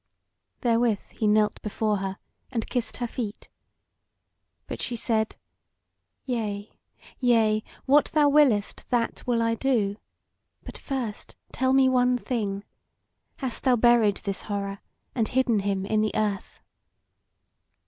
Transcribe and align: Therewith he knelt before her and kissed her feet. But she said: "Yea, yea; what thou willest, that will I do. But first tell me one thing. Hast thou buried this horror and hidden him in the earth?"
Therewith 0.61 1.09
he 1.11 1.27
knelt 1.27 1.61
before 1.61 1.97
her 1.97 2.17
and 2.51 2.67
kissed 2.67 2.97
her 2.97 3.05
feet. 3.05 3.49
But 4.65 4.81
she 4.81 4.95
said: 4.95 5.35
"Yea, 6.25 6.71
yea; 7.19 7.63
what 7.85 8.05
thou 8.05 8.27
willest, 8.27 8.89
that 8.89 9.21
will 9.27 9.43
I 9.43 9.53
do. 9.53 9.97
But 10.63 10.79
first 10.79 11.35
tell 11.53 11.71
me 11.71 11.87
one 11.87 12.17
thing. 12.17 12.63
Hast 13.35 13.61
thou 13.61 13.75
buried 13.75 14.17
this 14.23 14.41
horror 14.41 14.79
and 15.13 15.27
hidden 15.27 15.59
him 15.59 15.85
in 15.85 16.01
the 16.01 16.15
earth?" 16.15 16.59